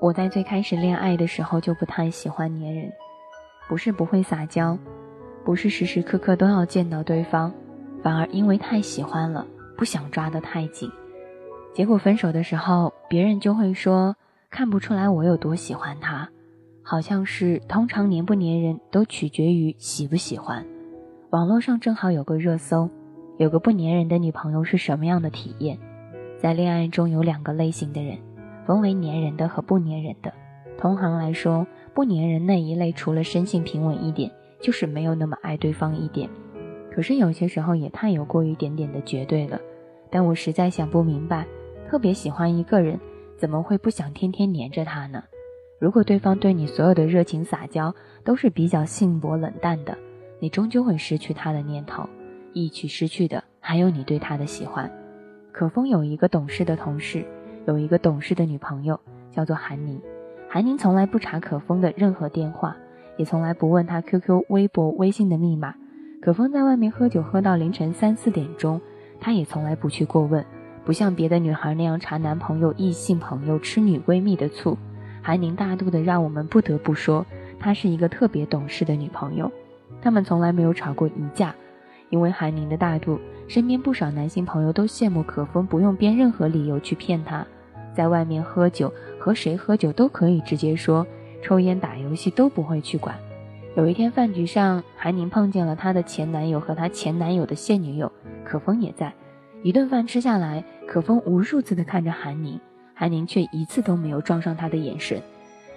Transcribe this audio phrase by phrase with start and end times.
[0.00, 2.92] 我在最开始恋爱的时候就不太喜欢粘人，
[3.68, 4.78] 不是不会撒娇，
[5.44, 7.52] 不是时时刻刻都要见到对方，
[8.02, 9.46] 反而因为太喜欢了，
[9.78, 10.90] 不想抓得太紧。
[11.72, 14.14] 结果分手的时候，别人就会说
[14.50, 16.28] 看不出来我有多喜欢他，
[16.82, 20.66] 好像是通常粘不粘人都取决于喜不喜欢。
[21.30, 22.90] 网络上正好有个热搜，
[23.38, 25.78] 有个不粘人的女朋友是什么样的体验？
[26.38, 28.18] 在恋爱中有两个类型的人。
[28.66, 30.32] 分为粘人的和不粘人的。
[30.78, 36.28] 同行来说，不粘人那一类，除了生性平稳一点，就是没有那么爱对方一点。
[36.92, 39.60] 可是有些时候也太有过一点点的绝对了。
[40.10, 41.46] 但我实在想不明白，
[41.88, 43.00] 特别喜欢一个人，
[43.36, 45.24] 怎么会不想天天黏着他呢？
[45.80, 49.98] 如果对方对你所有的热情撒娇都是比较性薄冷淡的，
[50.38, 52.08] 你终究会失去他的念头，
[52.52, 54.90] 一起失去的还有你对他的喜欢。
[55.52, 57.24] 可风有一个懂事的同事。
[57.66, 58.98] 有一个懂事的女朋友，
[59.30, 60.00] 叫做韩宁。
[60.48, 62.76] 韩宁从来不查可风的任何电话，
[63.16, 65.74] 也从来不问他 QQ、微博、微信的密码。
[66.20, 68.80] 可风在外面喝酒喝到凌晨三四点钟，
[69.20, 70.44] 他也从来不去过问，
[70.84, 74.76] 不像别的女孩那样查男朋友、异性朋友、吃女闺蜜的醋。
[75.22, 77.24] 韩宁大度的让我们不得不说，
[77.58, 79.50] 她是一个特别懂事的女朋友。
[80.02, 81.54] 他们从来没有吵过一架，
[82.10, 83.18] 因为韩宁的大度，
[83.48, 87.44] 身边不少男性朋友都羡慕可风，不用编任何理由去骗她。
[87.94, 91.06] 在外面喝酒，和谁喝酒都可以直接说，
[91.42, 93.16] 抽烟打游戏都不会去管。
[93.76, 98.10] 有一天饭局上，韩宁碰见了她的前男友和她前男友的现女友，
[98.44, 99.12] 可风也在。
[99.62, 102.60] 一顿饭吃下来，可风无数次的看着韩宁，
[102.94, 105.20] 韩宁却一次都没有撞上他的眼神。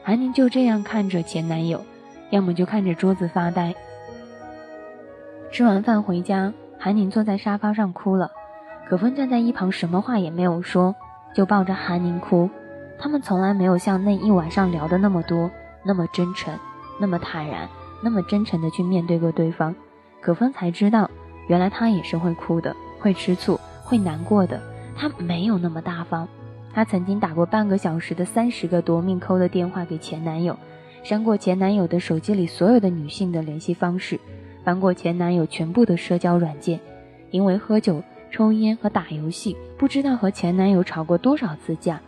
[0.03, 1.81] 韩宁就这样看着前男友，
[2.29, 3.73] 要么就看着桌子发呆。
[5.51, 8.29] 吃完饭回家，韩宁坐在沙发上哭了，
[8.87, 10.95] 可风站在一旁，什么话也没有说。
[11.33, 12.49] 就抱着韩宁哭，
[12.99, 15.49] 他们从来没有像那一晚上聊的那么多，
[15.83, 16.53] 那么真诚，
[16.99, 17.69] 那么坦然，
[18.01, 19.75] 那么真诚的去面对过对方。
[20.19, 21.09] 可风才知道，
[21.47, 24.59] 原来他也是会哭的，会吃醋，会难过的。
[24.95, 26.27] 他没有那么大方。
[26.73, 30.57] 他曾经打过半个小时的三十个夺命扣的电话给前男友，
[31.03, 34.19] 删过前男友的手机里所有的女性的联系方式，
[34.63, 36.79] 翻过前男友全部的社交软件，
[37.29, 38.01] 因为喝酒。
[38.31, 42.01] 抽烟和打游戏，不知道和前男友吵过多少次架。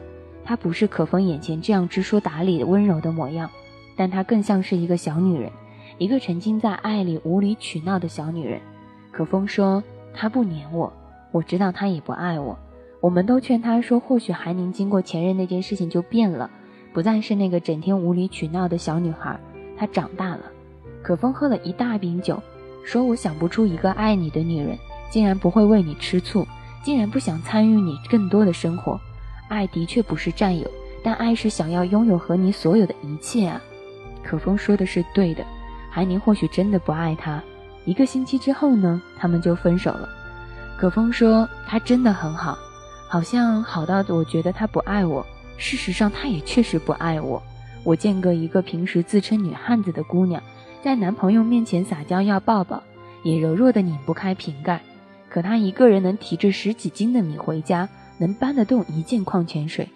[0.44, 3.50] 她不是可风眼前这样知书达理、温柔的模样，
[3.96, 5.52] 但她更像是一个小女人，
[5.98, 8.60] 一个沉浸在爱里无理取闹的小女人。
[9.12, 10.92] 可风说他不黏我，
[11.32, 12.58] 我知道他也不爱我。
[13.02, 16.50] 我们都劝他说，或许韩宁经过前任那件事情就变了，
[16.94, 19.40] 不再是那个整天无理取闹的小女孩，
[19.78, 20.42] 她长大了。
[21.02, 22.42] 可风喝了一大瓶酒，
[22.84, 24.78] 说我想不出一个爱你的女人。
[25.10, 26.48] 竟然不会为你吃醋，
[26.84, 29.00] 竟然不想参与你更多的生活。
[29.48, 30.70] 爱的确不是占有，
[31.04, 33.62] 但爱是想要拥有和你所有的一切啊。
[34.24, 35.44] 可风说的是对的，
[35.92, 37.42] 韩宁或许真的不爱他。
[37.86, 40.08] 一个星期之后呢，他们就分手了。
[40.78, 42.58] 可风说他真的很好，
[43.08, 45.26] 好像好到我觉得他不爱我。
[45.58, 47.42] 事实上，他也确实不爱我。
[47.84, 50.42] 我见过一个平时自称女汉子的姑娘，
[50.84, 52.84] 在男朋友面前撒娇要抱抱，
[53.24, 54.80] 也柔弱的拧不开瓶盖。
[55.30, 59.88] 可他一个人能提着十几斤的米回家，能搬得动一件矿泉水。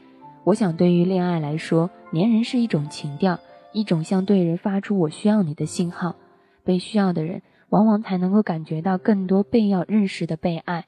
[0.44, 3.40] 我想，对于恋爱来说，粘人是一种情调，
[3.72, 6.16] 一种向对人发出“我需要你”的信号。
[6.64, 10.86] 被需要的人，往往才能够感觉到更多被要认识的被爱。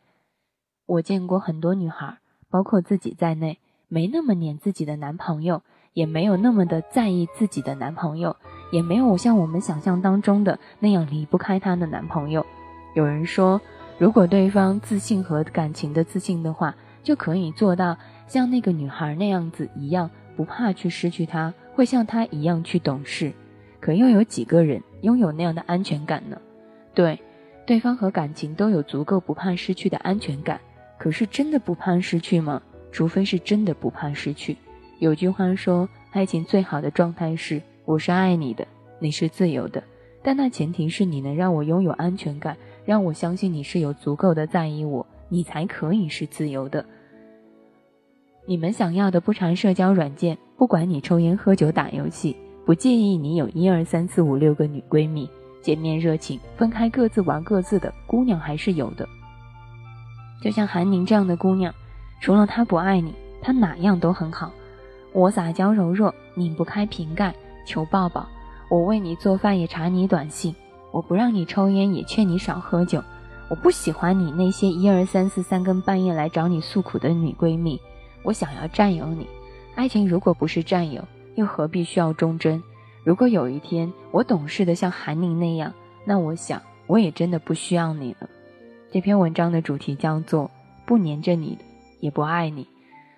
[0.86, 2.20] 我见过很多女孩，
[2.50, 5.64] 包括自己在内，没那么黏自己的男朋友，
[5.94, 8.36] 也没有那么的在意自己的男朋友，
[8.72, 12.46] 也没有像我们想象当中的那样离不开他的男朋友。
[12.94, 13.60] 有人说。
[13.98, 17.98] 如果对方自信和感情的自信的话，就可以做到
[18.28, 23.32] 像那个女孩那样子一样，不怕去失去他，会像他一样去懂事。
[23.80, 26.38] 可又有几个人拥有那样的安全感呢？
[26.94, 27.18] 对，
[27.66, 30.60] 对方和感情都有足够不怕失去的安全感。
[30.98, 32.62] 可是真的不怕失去吗？
[32.92, 34.58] 除非是真的不怕失去。
[35.00, 38.68] 有句话说，爱情最好的状态是我是爱你的，
[39.00, 39.84] 你是自由的，
[40.24, 42.58] 但那前提是你能让我拥有安全感。
[42.86, 46.86] 让我相信你是有足够的在意我，你才可以是自由的。
[48.46, 55.28] 你们想要的不缠社交软件，不管你抽烟喝酒打游戏，不介意你有一二三四五六个女闺蜜，
[55.62, 59.08] 见面热情，分开各自玩各自的，姑娘还是有的。
[60.44, 61.74] 就像韩宁这样的姑娘，
[62.22, 64.52] 除了她不爱你，她哪样都很好。
[65.12, 67.34] 我撒娇柔弱，拧不开瓶盖，
[67.66, 68.28] 求抱抱；
[68.70, 70.54] 我为你做饭，也查你短信。
[70.96, 73.04] 我不让你抽烟，也劝你少喝酒。
[73.50, 77.78] 我不喜欢你那些一二三四三更半夜来找你诉苦的女闺蜜。
[78.24, 79.28] 我想要占有你，
[79.76, 81.04] 爱情如果不是占有，
[81.36, 82.64] 又何必需要忠贞？
[83.04, 85.74] 如果有一天我懂事的像韩宁那样，
[86.06, 88.30] 那我想我也真的不需要你了。
[88.90, 90.50] 这篇文章的主题叫做
[90.88, 91.58] “不黏着你，
[92.00, 92.66] 也不爱你”。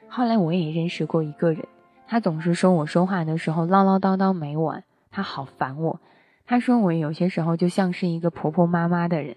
[0.09, 1.63] 后来我也认识过一个人，
[2.07, 5.99] 他总是说我说话的时候唠唠叨叨没完，他好烦我。
[6.47, 9.35] 他说我有些时候就像是一个婆婆妈妈的人。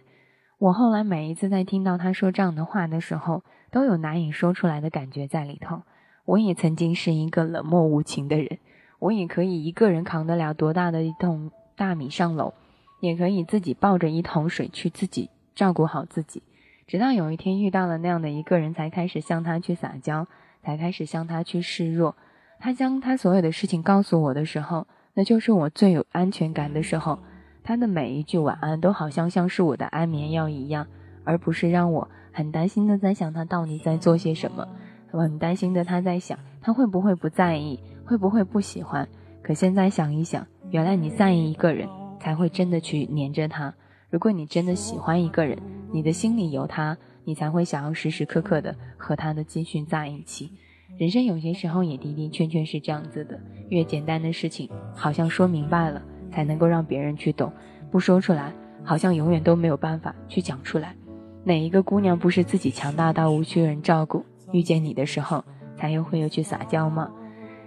[0.58, 3.42] 我后来每一次在听到他说这样的话的时候，
[3.72, 5.82] 都有难以说出来的感觉在里头。
[6.24, 8.58] 我也曾经是一个冷漠无情的人。
[9.00, 12.54] 我也可以一个人扛得了多大的一桶大米上楼，
[13.00, 16.42] 也可以自己抱着一桶水去自己照顾好自己，
[16.86, 20.28] 直到有一天遇到了那样的一个人，才开始向他去撒娇，
[20.62, 22.14] 才开始向他去示弱。
[22.60, 24.86] 他将他所有的事情告诉我的时候，
[25.20, 27.18] 那就是我最有安全感的时候。
[27.62, 30.86] 他的每一句晚安都好像像是我的安眠药一样，
[31.24, 34.66] 而不是让我很担心的在想他到底在做些什么。
[35.10, 37.78] 我很担心的他在想他会不会不在意。
[38.02, 39.06] 会不会不喜欢？
[39.42, 41.86] 可现在想一想，原来你在意一个人，
[42.18, 43.74] 才会真的去黏着他。
[44.08, 45.58] 如果你真的喜欢一个人，
[45.92, 50.50] 你的心里有他，你才会想要时时刻刻的和他的继续在一起。
[50.96, 53.40] 人生有些时候也的的确确是这样子的，
[53.70, 57.50] 越简单的事情，好像说明白了才能够让别人去懂，
[57.90, 58.52] 不说出来，
[58.84, 60.94] 好像永远都没有办法去讲出来。
[61.42, 64.22] 哪一个姑娘不是自己强大到无需人照顾，
[64.52, 65.42] 遇见你的时候
[65.74, 67.10] 才又会又去撒娇吗？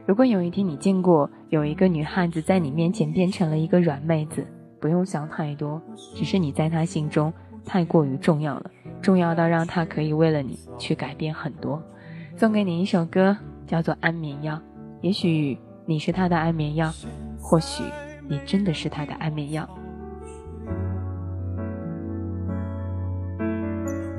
[0.05, 4.45] 如果有一天你见过有一个女汉子在你面前变成了一个软妹子，
[4.79, 5.81] 不用想太多，
[6.13, 7.33] 只是你在她心中
[7.65, 8.69] 太过于重要了，
[9.01, 11.81] 重要到让她可以为了你去改变很多。
[12.35, 13.37] 送给你一首歌，
[13.67, 14.55] 叫做《安眠药》。
[15.01, 16.91] 也许你是他的安眠药，
[17.39, 17.83] 或许
[18.27, 19.69] 你真的是他的安眠药。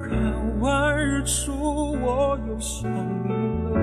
[0.01, 1.53] 看完日出，
[2.01, 2.89] 我又想
[3.25, 3.33] 你
[3.65, 3.81] 了。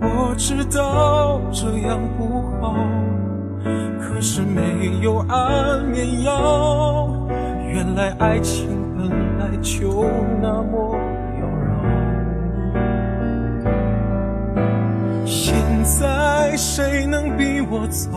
[0.00, 2.74] 我知道这样不好，
[4.00, 7.10] 可是没有安眠药。
[7.70, 10.06] 原来爱情本来就
[10.40, 10.97] 那么
[16.58, 18.10] 谁能比我早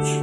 [0.00, 0.22] 睡？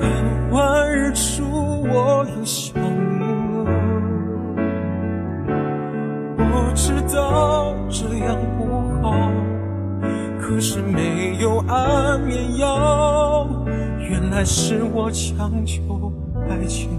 [0.00, 1.44] 看完日出，
[1.84, 3.20] 我又想你
[3.54, 3.70] 了。
[6.36, 6.72] 我。
[6.74, 8.66] 知道这样不
[9.00, 9.30] 好，
[10.38, 13.48] 可是没有安眠药，
[13.98, 16.12] 原来是我强求
[16.50, 16.90] 爱情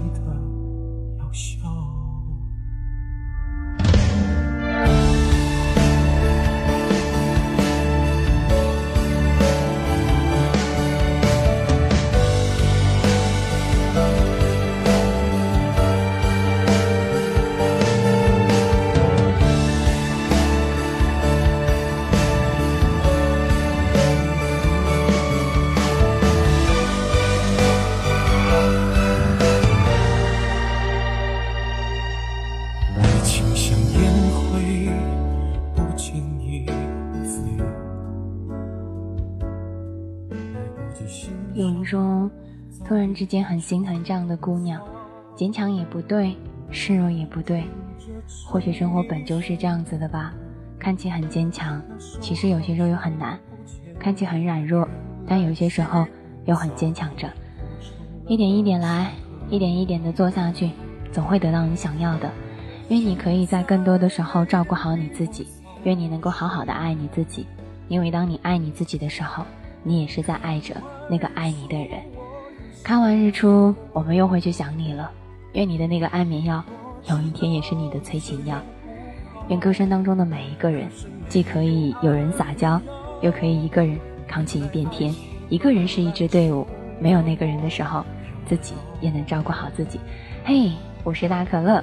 [43.18, 44.80] 之间很心疼这样的姑娘，
[45.34, 46.36] 坚强也不对，
[46.70, 47.64] 示弱也不对。
[48.46, 50.32] 或许生活本就是这样子的吧，
[50.78, 51.82] 看起很坚强，
[52.20, 53.36] 其实有些时候又很难；
[53.98, 54.88] 看起很软弱，
[55.26, 56.06] 但有些时候
[56.44, 57.28] 又很坚强着。
[58.28, 59.10] 一点一点来，
[59.50, 60.70] 一点一点的做下去，
[61.10, 62.30] 总会得到你想要的。
[62.88, 65.44] 愿你可以在更多的时候照顾好你自己，
[65.82, 67.44] 愿你能够好好的爱你自己，
[67.88, 69.44] 因为当你爱你自己的时候，
[69.82, 70.76] 你也是在爱着
[71.10, 72.00] 那个爱你的人。
[72.82, 75.10] 看完日出，我们又会去想你了。
[75.52, 76.64] 愿你的那个安眠药，
[77.08, 78.60] 有一天也是你的催情药。
[79.48, 80.88] 愿歌声当中的每一个人，
[81.28, 82.80] 既可以有人撒娇，
[83.20, 85.14] 又可以一个人扛起一片天。
[85.50, 86.66] 一个人是一支队伍，
[86.98, 88.04] 没有那个人的时候，
[88.46, 90.00] 自己也能照顾好自己。
[90.44, 90.70] 嘿，
[91.04, 91.82] 我是大可乐，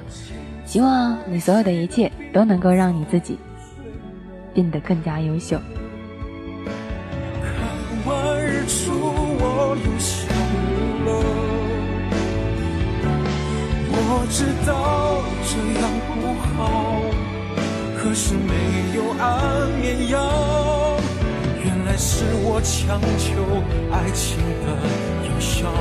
[0.66, 3.38] 希望你所有的一切都能够让你自己
[4.54, 5.60] 变得更加优秀。
[7.44, 10.25] 看完日出，我又想。
[13.98, 14.72] 我知道
[15.46, 16.60] 这样不好，
[17.98, 18.52] 可是没
[18.96, 19.24] 有安
[19.80, 20.16] 眠药，
[21.64, 23.26] 原来是我强求
[23.92, 24.68] 爱情的
[25.28, 25.72] 有效。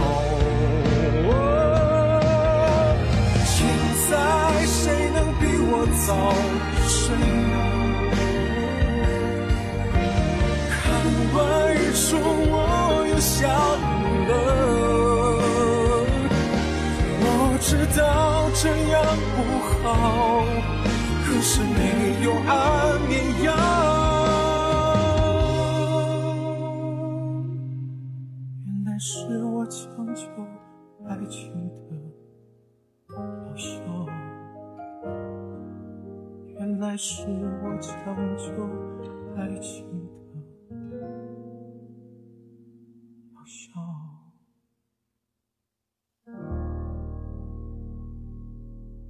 [3.47, 3.57] 现
[4.11, 4.13] 在
[4.67, 4.83] 谁
[5.15, 5.73] 能比我
[6.07, 6.09] 早
[6.87, 6.95] 睡
[18.65, 19.05] 这样
[19.37, 19.43] 不
[19.83, 20.43] 好，
[21.23, 23.53] 可是没有安眠药。
[28.65, 30.31] 原来是我强求
[31.07, 31.53] 爱情
[31.91, 31.93] 的
[33.11, 34.09] 疗效，
[36.59, 37.27] 原来是
[37.63, 38.51] 我强求
[39.37, 39.85] 爱情
[40.71, 40.75] 的
[43.31, 43.84] 疗效。